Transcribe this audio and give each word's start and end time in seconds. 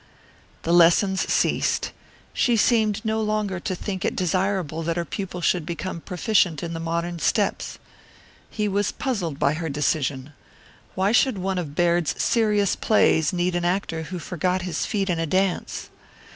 The 0.63 0.73
lessons 0.73 1.31
ceased. 1.31 1.91
She 2.33 2.57
seemed 2.57 3.05
no 3.05 3.21
longer 3.21 3.59
to 3.59 3.75
think 3.75 4.03
it 4.03 4.15
desirable 4.15 4.81
that 4.81 4.97
her 4.97 5.05
pupil 5.05 5.41
should 5.41 5.63
become 5.63 6.01
proficient 6.01 6.63
in 6.63 6.73
the 6.73 6.79
modern 6.79 7.19
steps. 7.19 7.77
He 8.49 8.67
was 8.67 8.91
puzzled 8.91 9.37
by 9.37 9.53
her 9.53 9.69
decision. 9.69 10.33
Why 10.95 11.11
should 11.11 11.37
one 11.37 11.59
of 11.59 11.75
Baird's 11.75 12.19
serious 12.19 12.75
plays 12.75 13.31
need 13.31 13.53
an 13.53 13.63
actor 13.63 14.01
who 14.01 14.17
forgot 14.17 14.63
his 14.63 14.87
feet 14.87 15.07
in 15.07 15.19
a 15.19 15.27
dance? 15.27 15.91